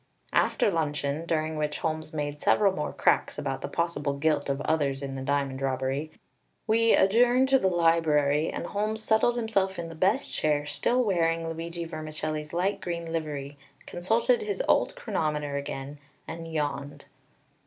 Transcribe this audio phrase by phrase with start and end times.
[0.33, 5.03] After luncheon, during which Holmes made several more cracks about the possible guilt of others
[5.03, 6.09] in the diamond robbery,
[6.65, 11.47] we adjourned to the library, and Holmes settled himself in the best chair, still wearing
[11.47, 17.05] Luigi Vermicelli's light green livery, consulted his old chronometer again, and yawned.